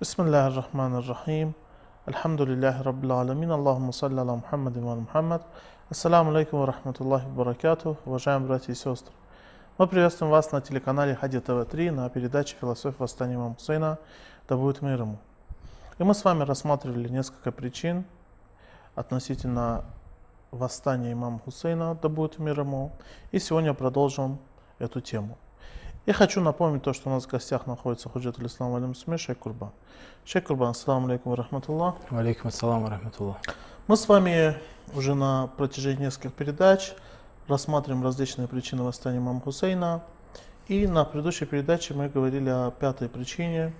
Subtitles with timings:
[0.00, 1.52] بسم الله الرحمن الرحيم
[2.08, 5.40] الحمد لله رب العالمين اللهم صل على محمد وعلى محمد
[5.88, 9.14] Ассаламу алейкум ва рахматуллахи баракату, уважаемые братья и сестры.
[9.78, 13.98] Мы приветствуем вас на телеканале Хади ТВ-3 на передаче «Философия восстания имама Хусейна»
[14.46, 15.16] да будет мир ему.
[15.98, 18.04] И мы с вами рассматривали несколько причин
[18.96, 19.82] относительно
[20.50, 22.92] восстания имама Хусейна, да будет мир ему.
[23.32, 24.40] И сегодня продолжим
[24.78, 25.38] эту тему.
[26.07, 29.37] Я хочу напомнить то, что у нас в гостях находится Худжат Ислам Алим Суме Шейх
[29.37, 29.69] Курбан.
[30.25, 31.93] Шейх Курбан, ассаламу алейкум рахматуллах.
[32.09, 33.37] Алейкум ассалам рахматуллах.
[33.85, 34.57] Мы с вами
[34.95, 36.93] уже на протяжении нескольких передач
[37.47, 40.01] рассматриваем различные причины восстания имама Хусейна.
[40.67, 43.71] И на предыдущей передаче мы говорили о пятой причине.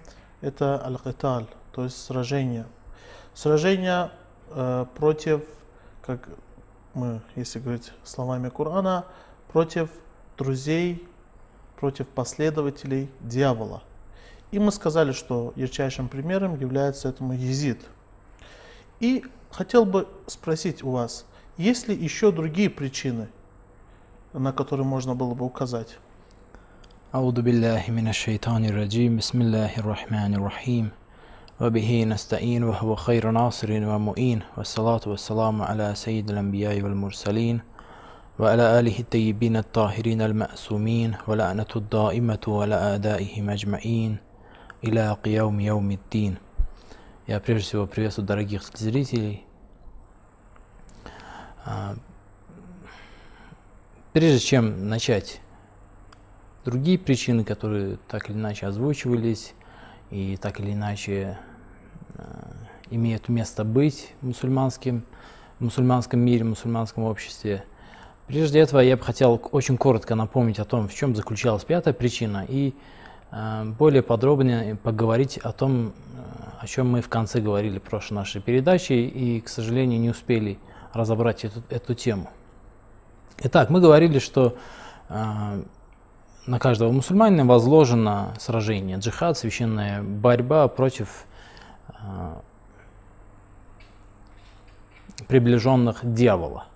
[0.41, 2.67] Это аль-киталь, то есть сражение.
[3.33, 4.11] Сражение
[4.51, 5.43] э, против,
[6.05, 6.29] как
[6.93, 9.05] мы, если говорить словами Корана,
[9.51, 9.89] против
[10.37, 11.07] друзей,
[11.80, 13.82] против последователей дьявола.
[14.50, 17.80] И мы сказали, что ярчайшим примером является этому езид.
[19.00, 21.26] И хотел бы спросить у вас,
[21.58, 23.28] есть ли еще другие причины,
[24.32, 25.98] на которые можно было бы указать?
[27.14, 30.90] أعوذ بالله من الشيطان الرجيم بسم الله الرحمن الرحيم
[31.60, 37.60] وبه نستعين وهو خير ناصر ومؤين والصلاة والسلام على سيد الأنبياء والمرسلين
[38.38, 44.16] وعلى آله الطيبين الطاهرين المأسومين ولعنة الدائمة وعلى أعدائهم أجمعين
[44.84, 46.36] إلى قيوم يوم الدين
[47.26, 49.44] Я прежде всего приветствую дорогих зрителей.
[51.64, 51.96] А,
[54.16, 55.42] Прежде чем начать
[56.64, 59.52] другие причины, которые так или иначе озвучивались
[60.10, 61.36] и так или иначе
[62.14, 62.22] э,
[62.88, 65.04] имеют место быть в мусульманским,
[65.58, 67.66] в мусульманском мире, в мусульманском обществе.
[68.31, 72.45] Прежде этого я бы хотел очень коротко напомнить о том, в чем заключалась пятая причина,
[72.47, 72.73] и
[73.29, 75.91] э, более подробно поговорить о том, э,
[76.61, 80.57] о чем мы в конце говорили в прошлой нашей передаче, и, к сожалению, не успели
[80.93, 82.29] разобрать эту, эту тему.
[83.39, 84.55] Итак, мы говорили, что
[85.09, 85.63] э,
[86.45, 91.25] на каждого мусульманина возложено сражение, джихад, священная борьба против
[91.89, 91.93] э,
[95.27, 96.70] приближенных дьявола.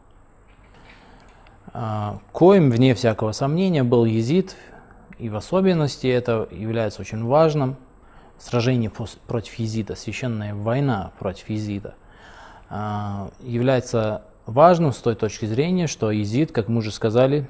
[1.77, 4.55] Э, коим, вне всякого сомнения, был езид,
[5.19, 7.75] и в особенности это является очень важным.
[8.39, 8.89] Сражение
[9.27, 11.95] против езида, священная война против езида,
[12.69, 17.49] э, является важным с той точки зрения, что Езид, как мы уже сказали,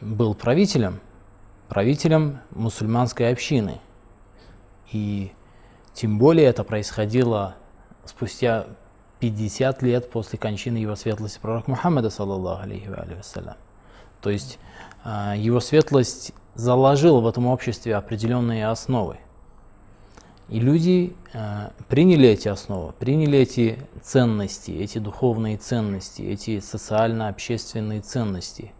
[0.00, 1.00] был правителем,
[1.68, 3.80] правителем мусульманской общины.
[4.92, 5.32] И
[5.94, 7.54] тем более это происходило
[8.04, 8.66] спустя
[9.20, 13.56] 50 лет после кончины его светлости пророка Мухаммада, саллаллаху алейхи вассалям.
[14.20, 14.58] То есть
[15.04, 19.18] а, его светлость заложил в этом обществе определенные основы.
[20.48, 28.72] И люди э, приняли эти основы, приняли эти ценности, эти духовные ценности, эти социально-общественные ценности,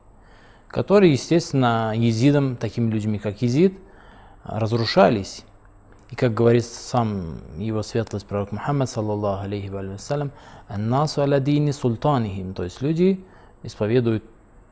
[0.68, 3.76] которые, естественно, езидом, такими людьми, как езид,
[4.44, 5.44] разрушались.
[6.10, 10.30] И как говорит сам его светлость пророк Мухаммад, саллаллаху алейхи вассалям,
[10.68, 13.24] «Насу аладини султанихим», то есть люди
[13.62, 14.24] исповедуют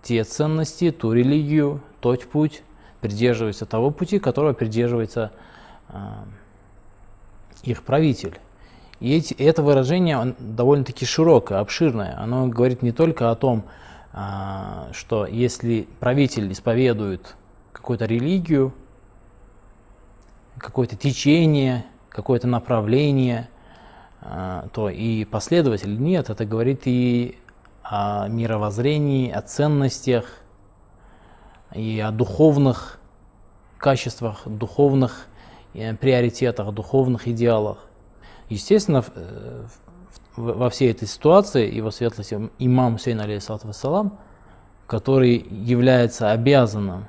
[0.02, 2.62] те ценности, ту религию, тот путь,
[3.00, 5.32] придерживаются того пути, которого придерживается
[5.88, 5.94] э,
[7.64, 8.38] их правитель.
[9.00, 12.18] И эти, это выражение довольно-таки широкое, обширное.
[12.18, 13.64] Оно говорит не только о том,
[14.12, 17.34] а, что если правитель исповедует
[17.72, 18.72] какую-то религию,
[20.64, 23.48] какое-то течение, какое-то направление,
[24.22, 26.30] а, то и последователь нет.
[26.30, 27.36] Это говорит и
[27.82, 30.24] о мировоззрении, о ценностях,
[31.74, 32.98] и о духовных
[33.76, 35.26] качествах, духовных
[35.72, 37.78] приоритетах, духовных идеалах.
[38.48, 39.04] Естественно,
[40.36, 44.16] во всей этой ситуации его светлость имам Хусейн алейхиссалату вассалам,
[44.86, 47.06] который является обязанным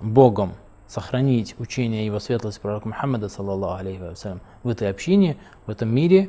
[0.00, 0.52] Богом
[0.92, 6.28] сохранить учение его светлости пророка Мухаммада, саллаллаху алейхи вассалям, в этой общине, в этом мире,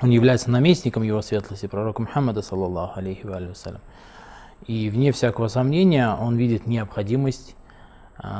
[0.00, 3.80] он является наместником его светлости пророка Мухаммада, саллаллаху алейхи вассалям.
[4.66, 7.56] И вне всякого сомнения он видит необходимость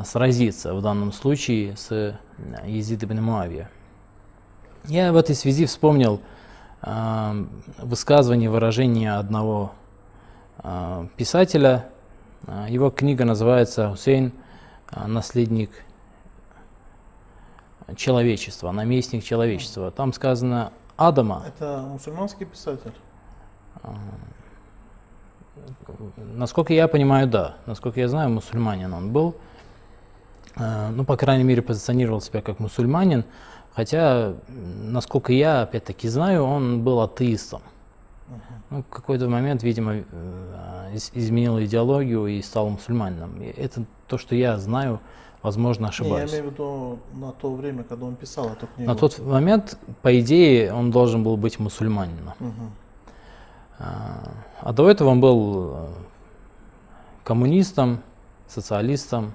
[0.04, 2.18] сразиться в данном случае с
[2.64, 3.68] Езид ибн Муавия.
[4.84, 6.20] Я в этой связи вспомнил
[6.82, 7.44] э,
[7.78, 9.72] высказывание, выражение одного
[10.62, 11.86] э, писателя.
[12.68, 14.32] Его книга называется «Хусейн.
[14.90, 15.70] Наследник
[17.96, 19.90] человечества», «Наместник человечества».
[19.90, 21.44] Там сказано Адама.
[21.46, 22.92] Это мусульманский писатель?
[26.16, 27.56] Насколько я понимаю, да.
[27.66, 29.34] Насколько я знаю, мусульманин он был.
[30.56, 33.24] э, ну, по крайней мере, позиционировал себя как мусульманин,
[33.74, 37.62] хотя, насколько я, опять-таки, знаю, он был атеистом.
[38.70, 43.40] Ну, в какой-то момент, видимо, э, изменил идеологию и стал мусульманином.
[43.56, 45.00] Это то, что я знаю,
[45.42, 46.30] возможно, ошибаюсь.
[46.30, 48.90] Не, я имею в виду на то время, когда он писал эту книгу.
[48.90, 52.34] На тот момент, по идее, он должен был быть мусульманином.
[52.40, 52.70] Угу.
[53.78, 55.86] А, до этого он был э,
[57.24, 58.00] коммунистом,
[58.48, 59.32] социалистом,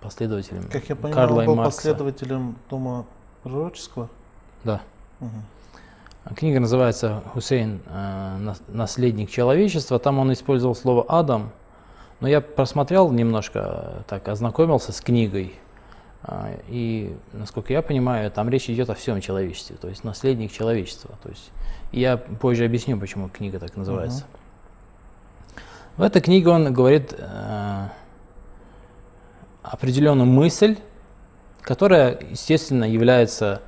[0.00, 1.76] последователем Как я понимаю, Карла он был Маркса.
[1.76, 3.04] последователем Дома
[3.42, 4.08] пророческого?
[4.64, 4.80] Да.
[5.20, 5.30] Угу.
[6.36, 7.80] Книга называется «Хусейн.
[7.86, 9.98] Э, наследник человечества».
[9.98, 11.50] Там он использовал слово «Адам».
[12.20, 15.54] Но я просмотрел немножко, так ознакомился с книгой.
[16.24, 21.14] Э, и, насколько я понимаю, там речь идет о всем человечестве, то есть наследник человечества.
[21.22, 21.50] То есть
[21.90, 24.24] я позже объясню, почему книга так называется.
[24.24, 24.40] Угу.
[25.96, 27.88] В этой книге он говорит э,
[29.62, 30.76] определенную мысль,
[31.62, 33.62] которая, естественно, является...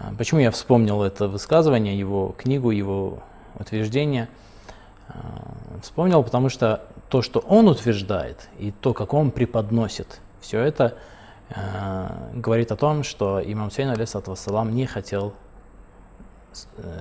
[0.00, 3.22] Э, почему я вспомнил это высказывание, его книгу, его
[3.58, 4.28] утверждение?
[5.08, 5.12] Э,
[5.82, 10.96] вспомнил, потому что то, что он утверждает, и то, как он преподносит, все это
[11.50, 15.34] э, говорит о том, что имам Сейн, алейсалам, не хотел
[16.78, 17.00] Э,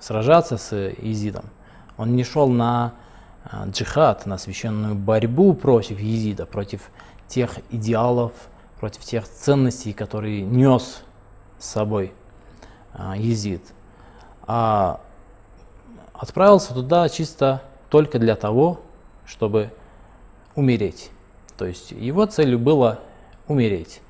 [0.00, 1.44] сражаться с Езидом.
[1.96, 2.92] Он не шел на
[3.66, 6.90] джихад, на священную борьбу против Езида, против
[7.28, 8.32] тех идеалов,
[8.80, 11.04] против тех ценностей, которые нес
[11.62, 12.12] с собой
[12.94, 13.62] э, Езид.
[14.46, 15.00] А
[16.12, 18.80] отправился туда чисто только для того,
[19.24, 19.70] чтобы
[20.56, 21.10] умереть.
[21.56, 22.98] То есть его целью было
[23.46, 24.00] умереть.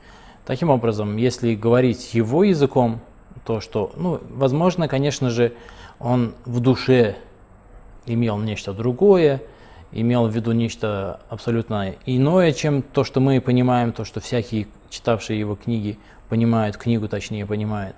[0.47, 3.01] Таким образом, если говорить его языком,
[3.45, 5.53] то, что, ну, возможно, конечно же,
[6.01, 7.17] он в душе
[8.07, 9.43] имел нечто другое,
[9.93, 15.39] имел в виду нечто абсолютно иное, чем то, что мы понимаем, то, что всякие читавшие
[15.39, 15.99] его книги
[16.33, 17.95] понимают, книгу точнее понимают.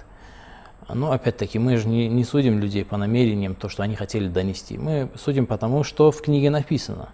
[0.93, 4.77] Но опять-таки мы же не, не судим людей по намерениям, то, что они хотели донести.
[4.77, 7.11] Мы судим по тому, что в книге написано.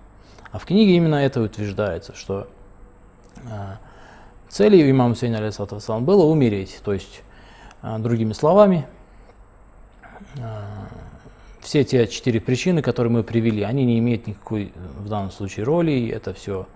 [0.51, 2.49] А в книге именно это утверждается, что
[3.37, 3.49] э,
[4.49, 5.41] целью имама Сейна
[6.01, 7.21] было умереть, то есть
[7.83, 8.87] а, другими словами,
[10.41, 10.65] а,
[11.61, 16.09] все те четыре причины, которые мы привели, они не имеют никакой в данном случае роли,
[16.09, 16.67] это все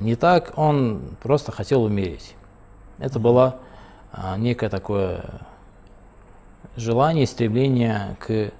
[0.00, 2.34] не так, он просто хотел умереть.
[2.98, 3.56] Это было
[4.12, 5.24] а, некое такое
[6.76, 8.50] желание, стремление к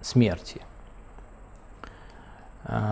[0.00, 0.60] смерти.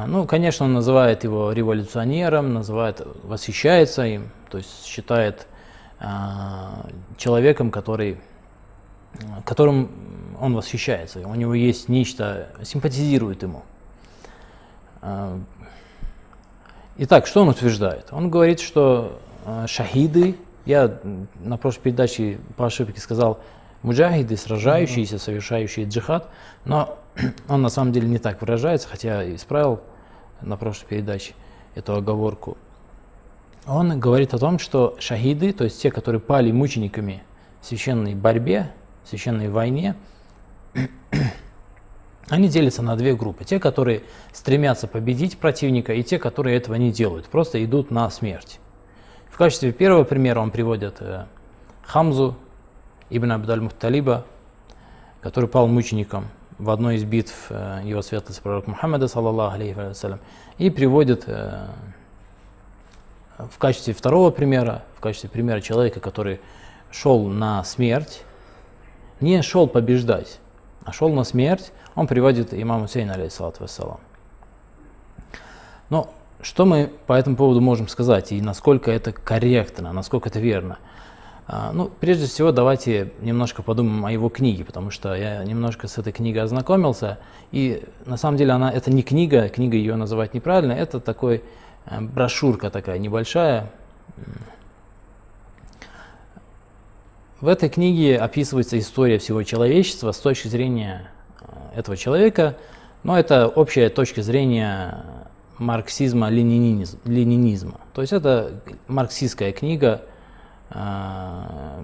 [0.06, 5.46] Ну, конечно, он называет его революционером, называет, восхищается им, то есть считает
[5.98, 6.84] а,
[7.16, 8.18] человеком, который,
[9.46, 9.88] которым
[10.40, 13.62] он восхищается, у него есть нечто, симпатизирует ему.
[15.00, 15.38] А,
[16.96, 18.08] итак, что он утверждает?
[18.10, 20.98] Он говорит, что а, шахиды, я
[21.40, 23.40] на прошлой передаче по ошибке сказал,
[23.82, 26.28] муджахиды, сражающиеся, совершающие джихад,
[26.64, 26.98] но
[27.48, 29.80] он на самом деле не так выражается, хотя исправил
[30.40, 31.34] на прошлой передаче
[31.74, 32.56] эту оговорку
[33.66, 37.22] он говорит о том, что шахиды, то есть те, которые пали мучениками
[37.60, 38.70] в священной борьбе,
[39.04, 39.94] в священной войне,
[42.28, 43.44] они делятся на две группы.
[43.44, 44.02] Те, которые
[44.32, 48.58] стремятся победить противника, и те, которые этого не делают, просто идут на смерть.
[49.42, 51.24] Качестве первого примера он приводит э,
[51.84, 52.36] Хамзу
[53.10, 54.22] ибн Абдаль-Мухталиба,
[55.20, 56.28] который пал мучеником
[56.60, 60.20] в одной из битв э, его светлости пророка Мухаммада, саллаллаху алейхи вассалям,
[60.58, 61.66] и приводит э,
[63.36, 66.40] в качестве второго примера, в качестве примера человека, который
[66.92, 68.22] шел на смерть,
[69.18, 70.38] не шел побеждать,
[70.84, 73.98] а шел на смерть, он приводит имам Хусейн, алейхиссалату вассалам.
[75.90, 80.78] Но что мы по этому поводу можем сказать и насколько это корректно, насколько это верно?
[81.46, 85.98] А, ну, прежде всего, давайте немножко подумаем о его книге, потому что я немножко с
[85.98, 87.18] этой книгой ознакомился,
[87.50, 91.42] и на самом деле она, это не книга, книга ее называть неправильно, это такой
[91.86, 93.70] Э, брошюрка такая небольшая.
[97.40, 102.56] В этой книге описывается история всего человечества с точки зрения э, этого человека,
[103.02, 105.04] но это общая точка зрения
[105.58, 107.80] марксизма, ленинизма.
[107.94, 110.02] То есть это марксистская книга,
[110.70, 111.82] э,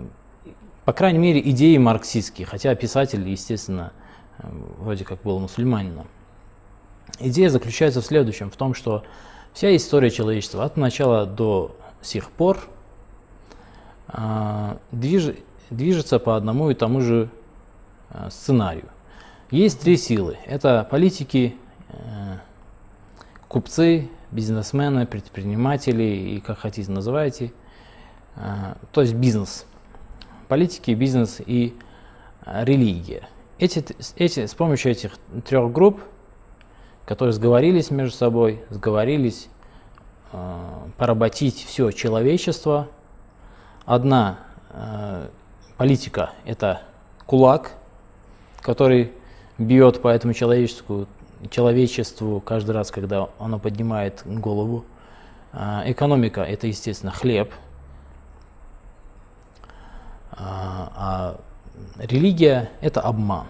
[0.85, 3.93] по крайней мере, идеи марксистские, хотя писатель, естественно,
[4.79, 6.07] вроде как был мусульманином.
[7.21, 9.05] Идея заключается в следующем, в том, что
[9.59, 12.61] Вся история человечества от начала до сих пор
[14.07, 15.35] э, движ,
[15.71, 17.29] движется по одному и тому же
[18.11, 18.89] э, сценарию.
[19.51, 20.39] Есть три силы.
[20.47, 21.57] Это политики,
[21.89, 22.37] э,
[23.49, 27.53] купцы, бизнесмены, предприниматели и как хотите называйте.
[28.37, 29.65] А, то есть бизнес.
[30.49, 31.75] Политики, бизнес и
[32.43, 33.29] а, религия.
[33.59, 33.85] Эти,
[34.17, 36.01] эти, с помощью этих трех групп,
[37.05, 39.49] которые сговорились между собой, сговорились
[40.33, 40.59] э,
[40.97, 42.87] поработить все человечество.
[43.85, 44.39] Одна
[44.71, 45.27] э,
[45.77, 46.83] политика– это
[47.27, 47.73] кулак,
[48.61, 49.11] который
[49.59, 51.09] бьет по этому человечеству,
[51.51, 54.85] человечеству каждый раз, когда оно поднимает голову.
[55.53, 57.53] Э, экономика– это, естественно, хлеб.
[60.41, 61.37] А
[61.99, 63.47] религия– это обман.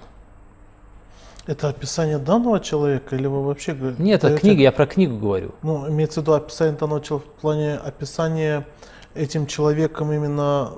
[1.46, 4.02] Это описание данного человека или вы вообще говорите?
[4.02, 5.54] Нет, это книга, я про книгу говорю.
[5.62, 8.66] Ну, имеется в виду описание данного человека в плане описания
[9.14, 10.72] этим человеком именно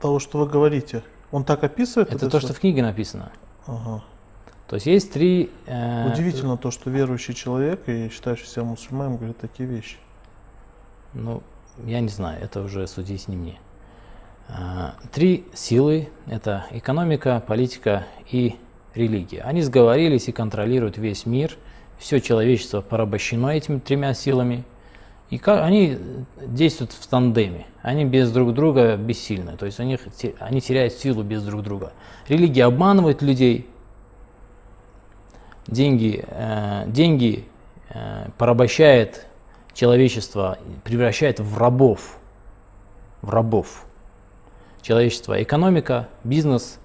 [0.00, 1.04] того, что вы говорите.
[1.30, 2.08] Он так описывает?
[2.08, 3.30] Это, это то, что в книге написано.
[3.66, 4.02] Ага.
[4.72, 5.50] То есть есть три...
[5.66, 9.96] Э, Удивительно то, что верующий человек и считающий себя мусульманом говорит такие вещи.
[11.12, 11.42] Ну,
[11.84, 13.58] я не знаю, это уже судить не мне.
[14.48, 18.56] А, три силы– это экономика, политика и
[18.94, 19.42] религия.
[19.42, 21.54] Они сговорились и контролируют весь мир,
[21.98, 24.64] все человечество порабощено этими тремя силами,
[25.28, 25.98] и как, они
[26.46, 30.00] действуют в тандеме, они без друг друга бессильны, то есть у них,
[30.38, 31.92] они теряют силу без друг друга.
[32.26, 33.68] Религия обманывает людей,
[35.66, 37.44] деньги, э, деньги
[37.90, 39.26] э, порабощает
[39.74, 42.16] человечество, превращает в рабов,
[43.22, 43.84] в рабов
[44.82, 46.78] человечество экономика, бизнес,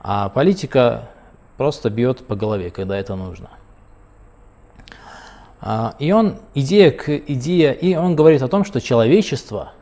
[0.00, 1.08] а политика
[1.56, 3.50] просто бьет по голове, когда это нужно.
[5.60, 9.72] А, и он, идея к идее, и он говорит о том, что человечество,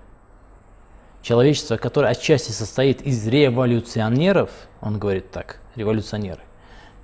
[1.23, 4.51] человечество, которое отчасти состоит из революционеров,
[4.83, 6.41] он говорит так, революционеры,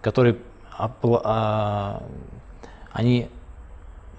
[0.03, 0.37] которые
[2.93, 3.29] они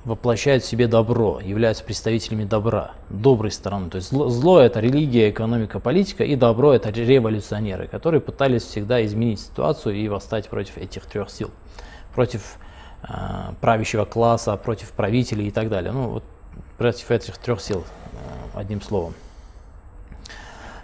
[0.07, 3.89] воплощают в себе добро, являются представителями добра, доброй стороны.
[3.89, 9.05] То есть зло, зло это религия, экономика, политика, и добро это революционеры, которые пытались всегда
[9.05, 11.51] изменить ситуацию и восстать против этих трех сил,
[12.15, 12.57] против
[13.03, 13.07] э,
[13.59, 15.91] правящего класса, против правителей и так далее.
[15.91, 16.23] Ну вот
[16.77, 17.83] против этих трех сил,
[18.53, 19.13] э, одним словом.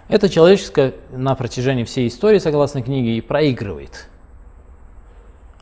[0.08, 4.06] Это человеческое на протяжении всей истории, согласно книге, и проигрывает–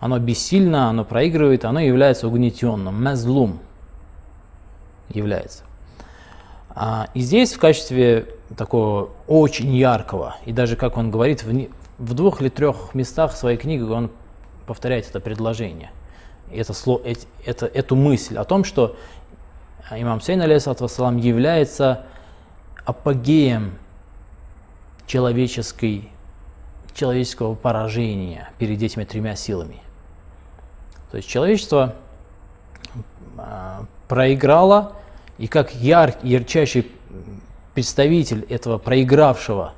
[0.03, 3.61] оно бессильно, оно проигрывает, оно является угнетенным, мезлум
[5.09, 5.63] является.
[6.71, 11.69] А, и здесь в качестве такого очень яркого, и даже как он говорит, в,
[11.99, 14.11] в двух или трех местах своей книги он
[14.67, 15.93] повторяет это предложение,
[16.53, 16.73] это,
[17.05, 18.97] это, это, эту мысль о том, что
[19.89, 22.07] имам Сейн, алейсалам, является
[22.85, 23.75] апогеем
[25.07, 26.09] человеческой,
[26.93, 29.77] человеческого поражения перед этими тремя силами–
[31.13, 31.95] то есть человечество
[33.37, 34.93] а, проиграло,
[35.37, 36.91] и как яр, ярчайший
[37.75, 39.75] представитель этого проигравшего,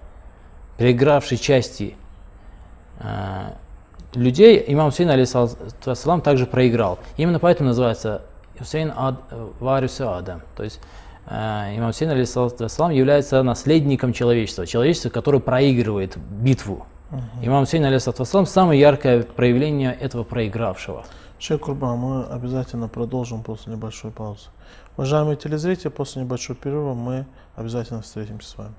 [0.78, 1.96] проигравшей части
[3.00, 3.50] э,
[4.14, 6.98] людей, имам Хусейн, алейсалам, также проиграл.
[7.16, 8.22] Именно поэтому называется
[8.58, 9.16] Хусейн ад,
[9.58, 10.40] Варюса Адам.
[10.56, 10.80] То есть
[11.26, 11.34] э,
[11.76, 16.86] имам Хусейн, алейсалам, является наследником человечества, человечество, которое проигрывает битву.
[17.14, 17.47] Uh-huh.
[17.47, 21.04] Имам Хусейн, алейсалам, самое яркое проявление этого проигравшего.
[21.38, 24.49] Шейх Курбан, мы обязательно продолжим после небольшой паузы.
[24.97, 28.75] Уважаемые телезрители, после небольшого перерыва мы обязательно встретимся с вами.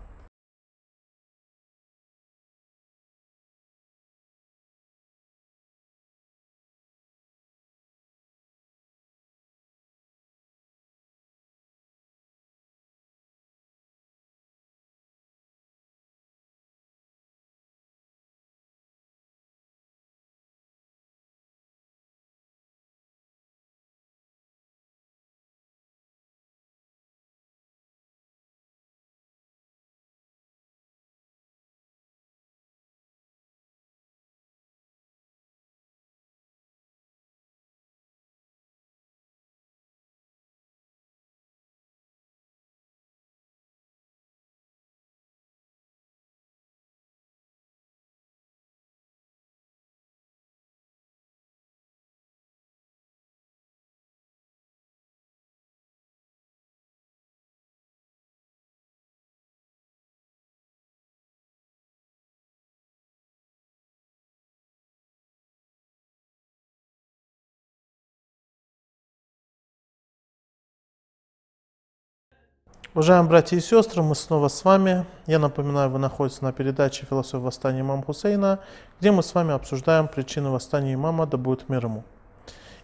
[72.95, 75.05] Уважаемые братья и сестры, мы снова с вами.
[75.27, 78.59] Я напоминаю, вы находитесь на передаче «Философия восстания имама Хусейна»,
[79.01, 82.05] где мы с вами обсуждаем причины восстания имама, да будет мир ему.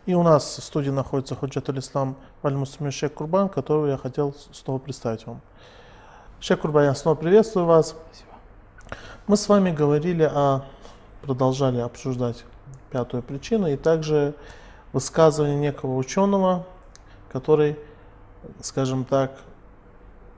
[0.06, 4.80] И у нас в студии находится Ходжат Ислам Валь-Муслим Шейх Курбан, которого я хотел снова
[4.80, 5.40] представить вам.
[6.42, 7.96] Шейх Курбан, я снова приветствую вас.
[7.96, 9.00] Спасибо.
[9.28, 10.66] Мы с вами говорили о,
[11.22, 12.44] продолжали обсуждать
[12.90, 14.36] пятую причину и также
[14.92, 16.66] высказывание некого ученого,
[17.32, 17.80] который,
[18.60, 19.32] скажем так,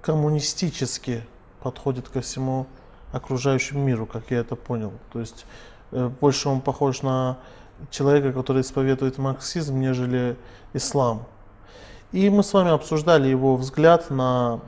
[0.03, 1.23] коммунистически
[1.61, 2.67] подходит ко всему
[3.11, 4.91] окружающему миру, как я это понял.
[5.11, 5.45] То есть
[5.91, 7.37] э, больше он похож на
[7.89, 10.35] человека, который исповедует марксизм, нежели
[10.73, 11.25] ислам.
[12.11, 14.59] И мы с вами обсуждали его взгляд на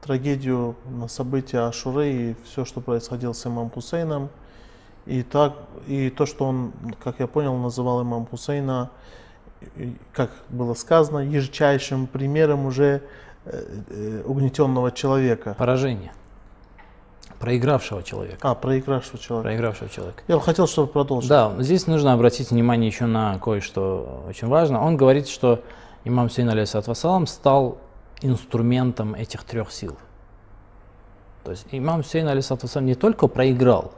[0.00, 4.28] трагедию, на события Ашуры и все, что происходило с имам Хусейном.
[5.06, 5.54] И, так,
[5.86, 6.72] и то, что он,
[7.02, 8.90] как я понял, называл имам Хусейна,
[10.12, 13.02] как было сказано, ежечайшим примером уже
[14.24, 15.54] угнетенного человека.
[15.58, 16.12] Поражение.
[17.38, 18.38] Проигравшего человека.
[18.40, 19.48] А, проигравшего человека.
[19.48, 20.22] Проигравшего человека.
[20.28, 21.28] Я хотел, чтобы продолжить.
[21.28, 24.82] Да, здесь нужно обратить внимание еще на кое-что очень важно.
[24.82, 25.62] Он говорит, что
[26.04, 27.78] имам Сейн алейсалат вассалам стал
[28.22, 29.96] инструментом этих трех сил.
[31.42, 33.92] То есть имам Сейн алейсалат вассалам не только проиграл,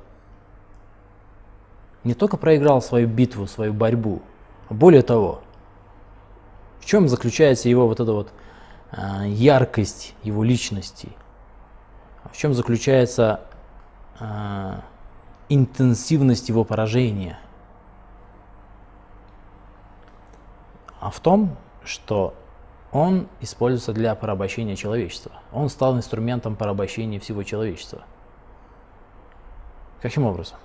[2.03, 4.23] не только проиграл свою битву, свою борьбу,
[4.69, 5.41] а более того,
[6.81, 8.46] в чем заключается его вот эта вот э,
[8.93, 11.09] яркость его личности–
[12.33, 13.41] в чем заключается
[14.19, 14.81] э,
[15.49, 17.39] интенсивность его поражения?
[21.01, 22.35] А в том, что
[22.93, 25.33] он используется для порабощения человечества.
[25.53, 28.03] Он стал инструментом порабощения всего человечества.
[30.01, 30.59] Каким образом?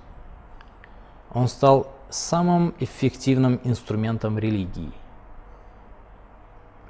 [1.32, 4.92] Он стал самым эффективным инструментом религии.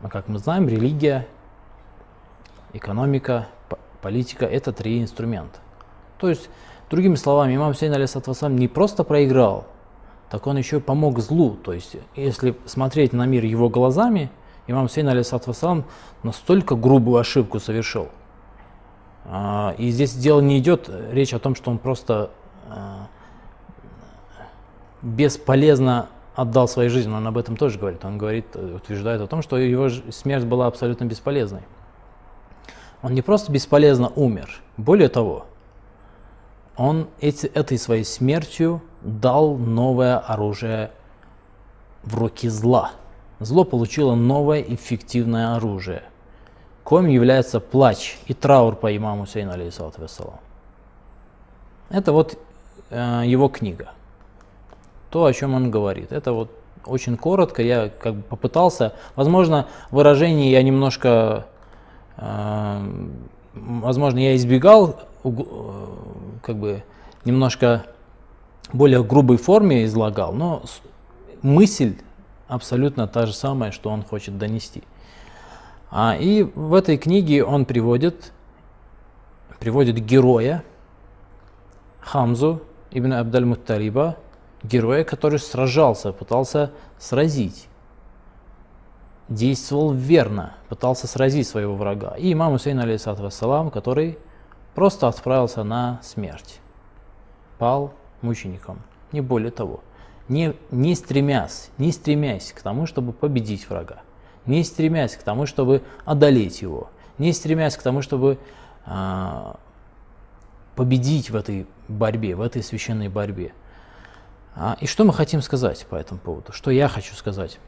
[0.03, 1.27] А как мы знаем, религия,
[2.73, 3.47] экономика,
[4.01, 5.61] политика– это три инструмента.
[6.19, 6.51] То есть,
[6.91, 9.67] другими словами, имам Хусейн алейсалам не просто проиграл,
[10.29, 11.51] так он еще помог злу.
[11.51, 14.29] То есть, если смотреть на мир его глазами,
[14.67, 15.85] имам Хусейн алейсалам
[16.25, 18.09] настолько грубую ошибку совершил.
[19.25, 22.31] А, и здесь дело не идет, речь о том, что он просто
[22.69, 23.07] а,
[25.01, 28.05] бесполезно отдал свою жизнь, он об этом тоже говорит.
[28.05, 31.63] Он говорит, утверждает о том, что его смерть была абсолютно бесполезной.
[33.03, 35.47] Он не просто бесполезно умер, более того,
[36.77, 40.93] он эти, этой своей смертью дал новое оружие
[42.03, 42.93] в руки зла.
[43.41, 46.05] Зло получило новое эффективное оружие,
[46.85, 50.39] коим является плач и траур по имаму Сейну, алейхиссалату вассалам.
[51.91, 52.39] Это вот
[52.91, 53.91] э, его книга.
[55.13, 56.11] То, о чем он говорит.
[56.11, 56.51] Это вот
[56.85, 58.95] очень коротко, я как бы попытался.
[59.15, 61.47] Возможно, выражение я немножко
[63.55, 65.31] возможно, я избегал э,
[66.43, 66.83] как бы
[67.25, 67.87] немножко
[68.73, 70.63] более грубой форме излагал, но
[71.43, 71.97] мысль
[72.49, 74.83] абсолютно та же самая, что он хочет донести.
[75.91, 78.33] А, и в этой книге он приводит,
[79.59, 80.65] приводит героя
[82.01, 84.17] Хамзу ибн Абдаль-Мутталиба,
[84.63, 87.69] героя, который сражался, пытался сразить
[89.35, 92.15] действовал верно, пытался сразить своего врага.
[92.17, 94.19] И имам Хусейн, алейхиссалату вассалам, который
[94.75, 96.61] просто отправился на смерть,
[97.59, 98.79] пал мучеником,
[99.11, 99.81] не более того.
[100.29, 104.03] Не, не стремясь, не стремясь к тому, чтобы победить врага,
[104.47, 108.39] не стремясь к тому, чтобы одолеть его, не стремясь к тому, чтобы
[108.87, 109.57] а,
[110.77, 113.53] победить в этой борьбе, в этой священной борьбе.
[114.55, 116.53] А, и что мы хотим сказать по этому поводу?
[116.53, 117.59] Что я хочу сказать?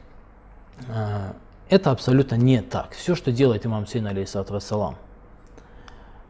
[0.87, 1.35] А,
[1.69, 2.91] это абсолютно не так.
[2.93, 4.95] Все, что делает имам Сейн, алейхиссалату вассалам,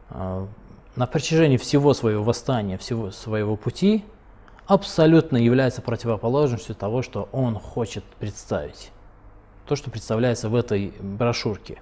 [0.08, 0.46] а,
[0.94, 4.04] на протяжении всего своего восстания, всего своего пути,
[4.66, 8.90] абсолютно является противоположностью того, что он хочет представить.
[9.66, 11.80] То, что представляется в этой брошюрке.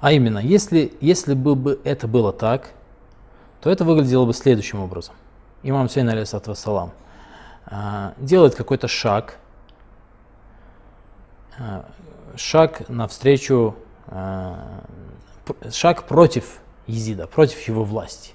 [0.00, 2.72] А именно, если, если бы это было так,
[3.62, 5.14] то это выглядело бы следующим образом.
[5.68, 6.92] Имам Сейн, алейхиссалату вассалам,
[7.66, 9.38] а, делает какой-то шаг–
[11.58, 11.82] Э,
[12.36, 13.76] шаг навстречу,
[14.08, 14.54] э,
[15.72, 18.32] шаг против Езида, против его власти.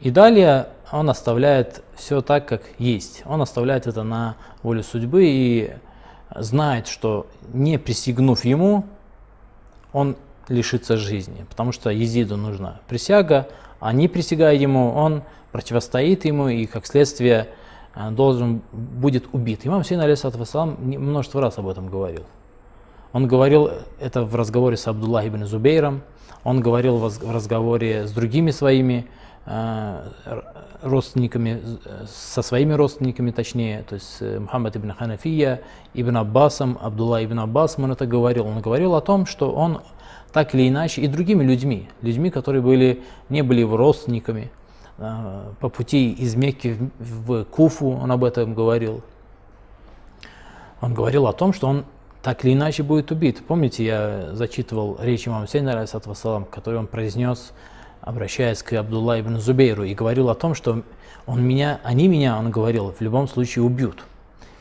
[0.00, 3.22] И далее он оставляет все так, как есть.
[3.26, 5.72] Он оставляет это на волю судьбы и
[6.34, 8.84] знает, что не присягнув ему,
[9.92, 10.16] он
[10.48, 13.48] лишится жизни, потому что Езиду нужна присяга,
[13.92, 17.48] не присягая ему, он противостоит ему и, как следствие,
[17.98, 19.66] Э, должен будет убит.
[19.66, 22.22] Имам Сейн, алейсалам, множество раз об этом говорил.
[23.12, 26.02] Он говорил это в разговоре с Абдуллах ибн Зубейром,
[26.44, 29.08] он говорил в разговоре с другими своими
[30.82, 31.60] родственниками,
[32.06, 35.62] со своими родственниками точнее, то есть э, Мухаммад ибн Ханафия,
[35.94, 38.46] ибн Аббасом, Абдулла ибн Аббасом он это говорил.
[38.46, 39.80] Он говорил о том, что он
[40.32, 44.50] так или иначе, и другими людьми, людьми, которые были, не были его родственниками,
[44.98, 49.02] э, по пути из Мекки в Куфу он об этом говорил.
[50.80, 51.84] Он говорил о том, что он
[52.22, 53.42] так или иначе будет убит.
[53.46, 55.86] Помните, я зачитывал речь имама Сейна,
[56.50, 57.52] который он произнес
[58.00, 60.82] обращаясь к Абдулла ибн Зубейру, и говорил о том, что
[61.26, 64.04] он меня, они меня, он говорил, в любом случае убьют.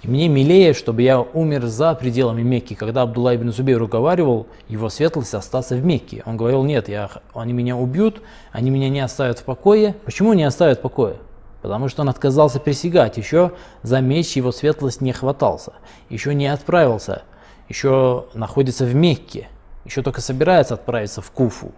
[0.04, 2.76] И мне милее, чтобы я умер за пределами Мекки.
[2.76, 7.54] Когда Абдулла ибн Зубейр уговаривал его светлость остаться в Мекке, он говорил, нет, я, они
[7.54, 8.22] меня убьют,
[8.52, 9.96] они меня не оставят в покое.
[10.06, 11.18] Почему не оставят в покое?
[11.62, 15.74] Потому что он отказался присягать, еще за меч его светлость не хватался,
[16.10, 17.24] еще не отправился,
[17.68, 19.48] еще находится в Мекке,
[19.84, 21.72] еще только собирается отправиться в Куфу.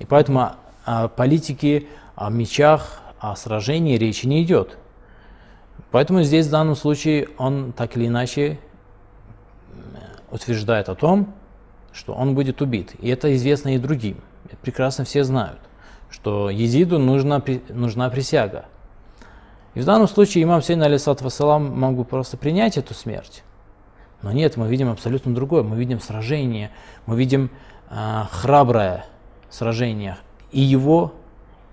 [0.00, 0.52] И поэтому
[0.84, 1.86] о политике,
[2.16, 4.76] о мечах, о сражении речи не идет.
[5.92, 8.58] Поэтому здесь в данном случае он так или иначе
[10.30, 11.32] утверждает о том,
[11.92, 12.94] что он будет убит.
[13.00, 14.20] И это известно и другим.
[14.46, 15.60] Это прекрасно все знают,
[16.08, 18.66] что Езиду нужна, нужна присяга.
[19.74, 23.42] И в данном случае имам Сейн алисат вассалам мог бы просто принять эту смерть.
[24.22, 25.62] Но нет, мы видим абсолютно другое.
[25.62, 26.70] Мы видим сражение,
[27.06, 27.50] мы видим
[27.90, 29.06] э, храброе
[29.49, 30.17] сражениях
[30.51, 31.13] и его,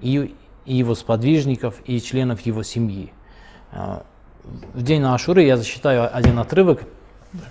[0.00, 3.12] и, и его сподвижников, и членов его семьи.
[3.72, 4.04] А,
[4.74, 6.82] в день Ашуры я зачитаю один отрывок,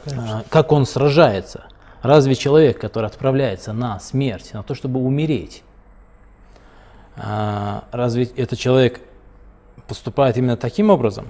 [0.05, 1.65] да, как он сражается.
[2.01, 5.63] Разве человек, который отправляется на смерть, на то, чтобы умереть,
[7.15, 9.01] а, разве этот человек
[9.87, 11.27] поступает именно таким образом?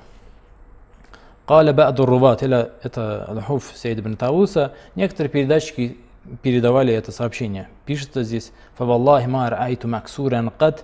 [1.48, 2.38] قال بعض الرواة,
[2.82, 5.98] это Лахуф Сейд ибн Тауса, некоторые передатчики
[6.42, 7.68] передавали это сообщение.
[7.86, 10.82] Пишется здесь فوالله ما رأيت مكسورا قد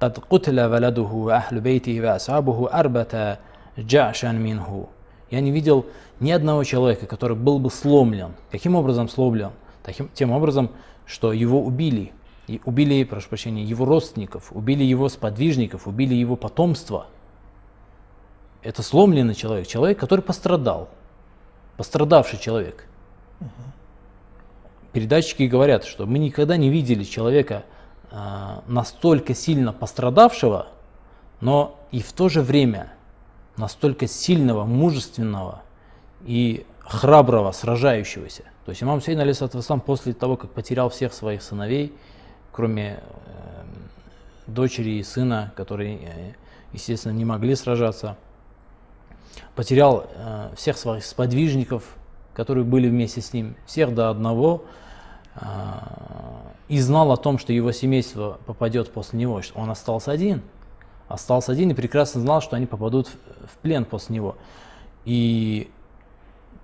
[0.00, 3.38] قد قتل ولده وأهل بيته وأصحابه أربة
[3.78, 4.88] جعشا منه.
[5.30, 5.86] Я не видел
[6.18, 8.32] ни одного человека, который был бы сломлен.
[8.50, 9.52] Каким образом сломлен?
[9.82, 10.70] Таким, тем образом,
[11.06, 12.12] что его убили.
[12.48, 17.06] И убили, прошу прощения, его родственников, убили его сподвижников, убили его потомство.
[18.62, 20.88] Это сломленный человек, человек, который пострадал.
[21.76, 22.86] Пострадавший человек.
[23.40, 23.48] Uh-huh
[24.95, 27.65] передатчики говорят, что мы никогда не видели человека
[28.11, 28.15] э,
[28.65, 30.67] настолько сильно пострадавшего,
[31.41, 32.93] но и в то же время
[33.57, 35.63] настолько сильного, мужественного
[36.25, 38.43] и храброго, сражающегося.
[38.65, 41.91] То есть имам Сейн Алисатваслам после того, как потерял всех своих сыновей,
[42.53, 42.99] кроме э,
[44.47, 46.33] дочери и сына, которые, э,
[46.71, 48.15] естественно, не могли сражаться,
[49.55, 51.83] потерял э, всех своих сподвижников,
[52.33, 54.84] которые были вместе с ним, всех до одного, а,
[56.68, 60.42] и знал о том, что его семейство попадет после него, что он остался один.
[61.08, 64.36] Остался один и прекрасно знал, что они попадут в плен после него.
[65.04, 65.70] И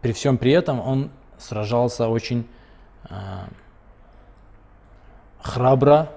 [0.00, 2.46] при всем при этом он сражался очень
[3.08, 3.14] э,
[5.42, 6.12] храбро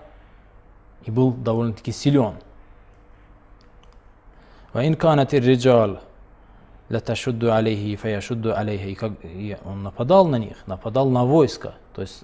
[1.06, 2.36] и был довольно-таки силен.
[4.74, 5.98] وإن كانت الرجال
[6.92, 12.24] لتشد عليه فيشد عليه и он нападал на них, нападал на войско, то есть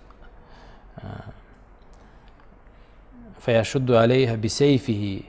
[3.39, 5.21] فيشد عليها بسيفه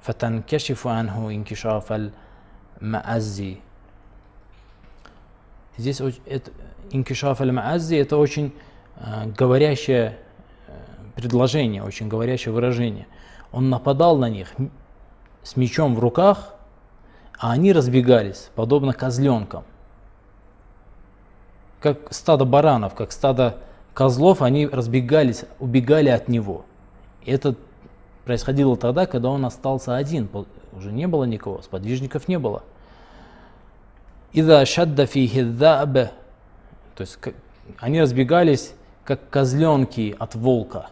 [0.00, 2.10] فتنكشف عنه انكشاف
[2.82, 3.56] المعزي
[5.78, 6.50] Здесь это,
[6.90, 8.54] инкишаф аль-мааззи это очень
[8.96, 10.18] э, говорящее
[11.14, 13.06] предложение, очень говорящее выражение.
[13.52, 14.48] Он нападал на них
[15.42, 16.54] с мечом в руках,
[17.38, 19.64] а они разбегались, подобно козленкам.
[21.80, 23.58] Как стадо баранов, как стадо
[23.96, 26.64] козлов, они разбегались, убегали от него.
[27.24, 27.54] И это
[28.24, 30.28] происходило тогда, когда он остался один,
[30.72, 32.62] уже не было никого, сподвижников не было.
[34.32, 36.10] Ида шадда фихи то
[36.98, 37.18] есть
[37.78, 40.86] они разбегались, как козленки от волка.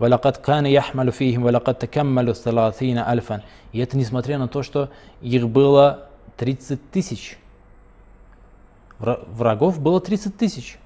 [0.00, 3.42] ولقد كان يحمل فيهم ولقد تكملوا ثلاثين ألفا.
[3.72, 4.90] И это несмотря на то, что
[5.20, 7.38] их было 30 тысяч.
[8.98, 10.78] Врагов было 30 тысяч.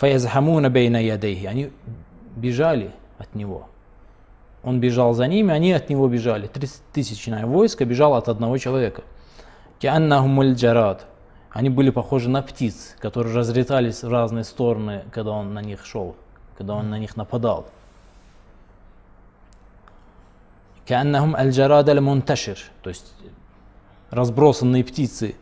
[0.00, 1.44] Фаязхамуна бейна ядейхи.
[1.44, 1.70] Они
[2.34, 3.68] бежали от него.
[4.62, 6.48] Он бежал за ними, они от него бежали.
[6.48, 9.02] 30-тысячное войско бежало от одного человека.
[9.78, 11.06] Кианнахумуль джарад.
[11.50, 16.16] Они были похожи на птиц, которые разлетались в разные стороны, когда он на них шел,
[16.56, 17.66] когда он на них нападал.
[20.86, 22.58] Кианнахум аль-джарад аль-мунташир.
[22.80, 23.12] То есть
[24.08, 25.34] разбросанные птицы.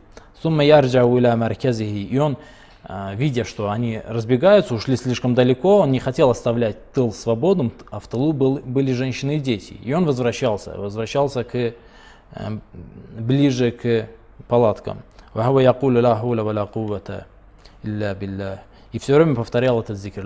[0.42, 2.02] Сумма ярджау иля марказихи.
[2.02, 2.36] И он
[2.84, 8.08] видя, что они разбегаются, ушли слишком далеко, он не хотел оставлять тыл свободным, а в
[8.08, 9.74] тылу был, были женщины и дети.
[9.82, 11.74] И он возвращался, возвращался к, э,
[13.18, 14.08] ближе к
[14.46, 15.02] палаткам.
[18.92, 20.22] И все время повторял этот зикр.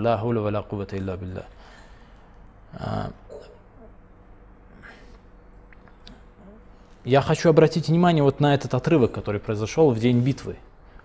[1.17, 1.45] Билля.
[7.05, 10.55] Я хочу обратить внимание вот на этот отрывок, который произошел в день битвы.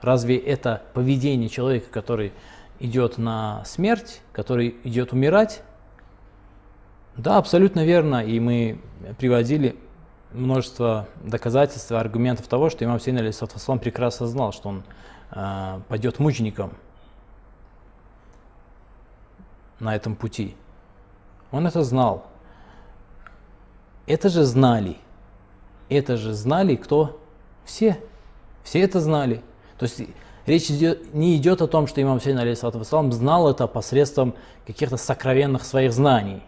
[0.01, 2.33] Разве это поведение человека, который
[2.79, 5.63] идет на смерть, который идет умирать?
[7.17, 8.25] Да, абсолютно верно.
[8.25, 8.81] И мы
[9.19, 9.77] приводили
[10.33, 14.85] множество доказательств, аргументов того, что имам Сейн Алисатваслам прекрасно знал, что он
[15.33, 16.73] э, пойдет мучеником
[19.81, 20.57] на этом пути.
[21.51, 22.27] Он это знал.
[24.07, 24.97] Это же знали.
[25.89, 27.21] Это же знали кто?
[27.65, 28.01] Все.
[28.63, 29.43] Все это знали.
[29.79, 30.03] То есть
[30.47, 34.35] речь идет, не идет о том, что имам Сейн алейхиссалам знал это посредством
[34.67, 36.43] каких-то сокровенных своих знаний.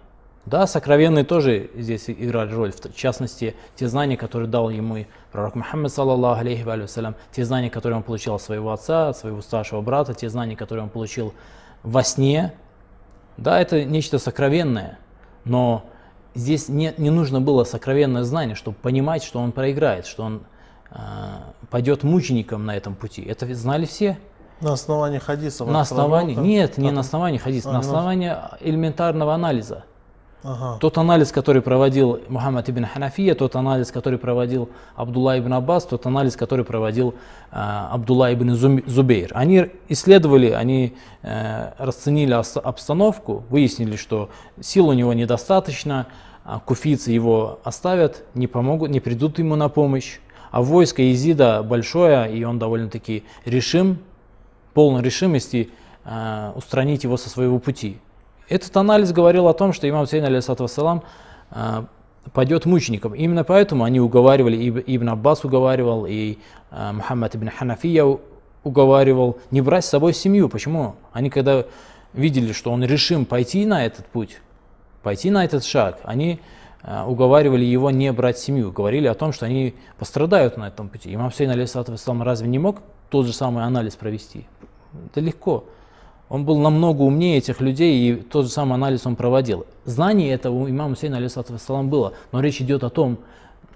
[0.46, 5.92] Да, сокровенные тоже здесь играли роль, в частности, те знания, которые дал ему пророк Мухаммад,
[5.92, 10.14] саллаллаху алейхи вассалям, те знания, которые он получил от своего отца, от своего старшего брата,
[10.14, 11.34] те знания, которые он получил
[11.82, 12.54] во сне,
[13.36, 14.98] да, это нечто сокровенное,
[15.44, 15.84] но
[16.34, 20.42] здесь не, не нужно было сокровенное знание, чтобы понимать, что он проиграет, что он
[21.70, 23.22] пойдет мучеником на этом пути.
[23.22, 24.18] Это знали все.
[24.60, 25.68] На основании хадисов?
[25.68, 29.84] На основании, нет, не на основании хадисов, а, на основании элементарного анализа.
[30.42, 30.78] Ага.
[30.80, 36.06] Тот анализ, который проводил Мухаммад ибн Ханафия, тот анализ, который проводил Абдулла ибн Аббас, тот
[36.06, 37.14] анализ, который проводил
[37.50, 39.30] э, Абдулла ибн Зубейр.
[39.34, 46.06] Они исследовали, они э, расценили обстановку, выяснили, что сил у него недостаточно,
[46.44, 50.20] а куфийцы его оставят, не помогут, не придут ему на помощь.
[50.50, 53.98] А войско Изида большое, и он довольно-таки решим,
[54.74, 55.70] полной решимости
[56.04, 57.98] э, устранить его со своего пути.
[58.50, 61.04] Этот анализ говорил о том, что имам Сейн, алейсалам,
[61.52, 61.86] а,
[62.32, 63.14] пойдет мучеником.
[63.14, 66.38] Именно поэтому они уговаривали, Ибн Аббас уговаривал, и
[66.70, 68.18] а, Мухаммад ибн Ханафия
[68.64, 70.48] уговаривал не брать с собой семью.
[70.48, 70.96] Почему?
[71.12, 71.64] Они когда
[72.12, 74.40] видели, что он решим пойти на этот путь,
[75.04, 76.40] пойти на этот шаг, они
[76.82, 81.14] уговаривали его не брать семью, говорили о том, что они пострадают на этом пути.
[81.14, 84.46] Имам Сейн, алейсалам, разве не мог тот же самый анализ провести?
[85.06, 85.64] Это легко.
[86.28, 89.66] Он был намного умнее этих людей, и тот же самый анализ он проводил.
[89.84, 93.18] Знание этого у имама Сейна, алейсалам, было, но речь идет о том,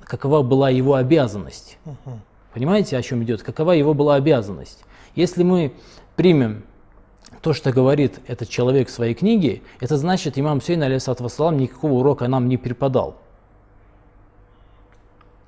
[0.05, 1.79] какова была его обязанность.
[1.85, 2.19] Угу.
[2.55, 3.43] Понимаете, о чем идет?
[3.43, 4.85] Какова его была обязанность?
[5.17, 5.75] Если мы
[6.14, 6.62] примем
[7.40, 12.28] то, что говорит этот человек в своей книге, это значит, имам Сейн, алейсалам, никакого урока
[12.28, 13.16] нам не преподал.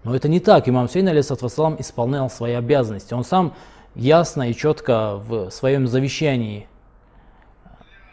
[0.04, 0.68] Но это не так.
[0.68, 3.14] Имам Сейн, алейсалам, исполнял свои обязанности.
[3.14, 3.54] Он сам
[3.94, 6.68] ясно и четко в своем завещании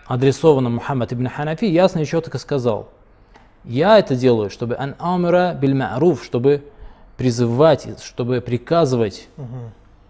[0.05, 2.89] адресованном Мухаммад ибн Ханафи, ясно и четко сказал,
[3.63, 6.63] я это делаю, чтобы ан амра биль ма'руф, чтобы
[7.17, 9.29] призывать, чтобы приказывать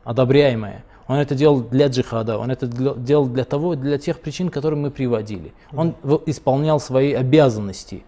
[0.04, 0.84] одобряемое.
[1.14, 4.92] Он это делал для джихада, он это делал для того, для тех причин, которые мы
[4.92, 5.54] приводили.
[5.72, 5.96] Он
[6.26, 8.04] исполнял свои обязанности,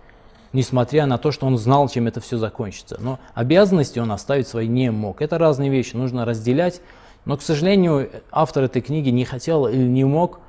[0.53, 2.97] несмотря на то, что он знал, чем это все закончится.
[2.99, 5.21] Но обязанности он оставить свои не мог.
[5.21, 6.81] Это разные вещи, нужно разделять.
[7.25, 10.39] Но, к сожалению, автор этой книги не хотел или не мог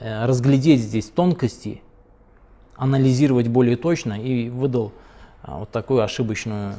[0.00, 1.80] Э, разглядеть здесь тонкости,
[2.76, 4.92] анализировать более точно и выдал
[5.42, 6.74] а, вот такую ошибочную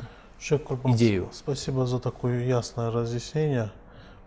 [0.85, 1.29] идею.
[1.31, 3.71] Спасибо за такое ясное разъяснение,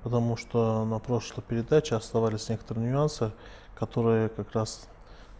[0.02, 3.32] потому что на прошлой передаче оставались некоторые нюансы,
[3.74, 4.88] которые как раз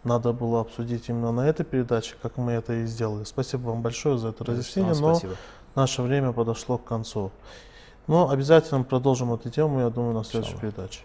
[0.04, 3.24] надо было обсудить именно на этой передаче, как мы это и сделали.
[3.24, 5.34] Спасибо вам большое за это разъяснение, но спасибо.
[5.74, 7.30] наше время подошло к концу.
[8.06, 10.62] Но обязательно продолжим эту тему, я думаю, на следующей Шалла.
[10.62, 11.00] передаче.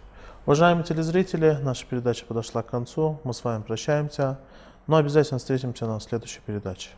[0.46, 3.20] Уважаемые телезрители, наша передача подошла к концу.
[3.24, 4.40] Мы с вами прощаемся.
[4.88, 6.90] Но обязательно встретимся на следующей передаче.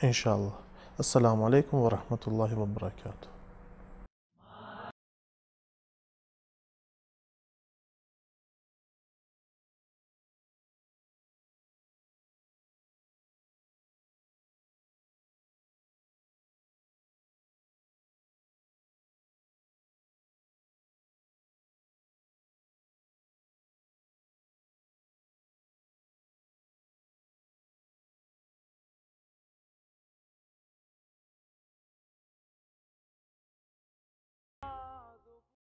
[0.00, 0.54] Иншаллах.
[0.96, 3.28] Ассаламу алейкум ва рахматуллахи ва баракату.